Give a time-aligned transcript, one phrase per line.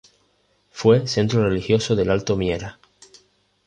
[0.71, 2.79] Fue centro religioso del alto Miera.